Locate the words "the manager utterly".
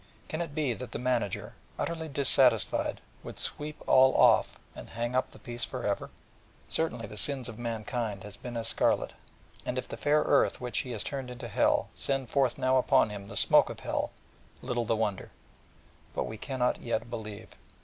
0.93-2.07